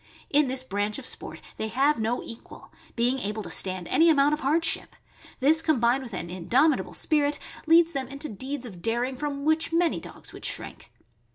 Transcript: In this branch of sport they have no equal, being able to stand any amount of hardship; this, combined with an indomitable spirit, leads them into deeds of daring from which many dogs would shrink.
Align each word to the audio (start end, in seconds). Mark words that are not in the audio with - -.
In 0.31 0.47
this 0.47 0.63
branch 0.63 0.97
of 0.97 1.05
sport 1.05 1.41
they 1.57 1.67
have 1.67 1.99
no 1.99 2.23
equal, 2.23 2.71
being 2.95 3.19
able 3.19 3.43
to 3.43 3.51
stand 3.51 3.87
any 3.87 4.09
amount 4.09 4.33
of 4.33 4.39
hardship; 4.39 4.95
this, 5.37 5.61
combined 5.61 6.01
with 6.01 6.15
an 6.15 6.27
indomitable 6.31 6.95
spirit, 6.95 7.37
leads 7.67 7.93
them 7.93 8.07
into 8.07 8.27
deeds 8.27 8.65
of 8.65 8.81
daring 8.81 9.15
from 9.15 9.45
which 9.45 9.71
many 9.71 9.99
dogs 9.99 10.33
would 10.33 10.43
shrink. 10.43 10.91